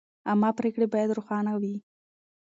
[0.29, 1.75] عامه پریکړې باید روښانه وي.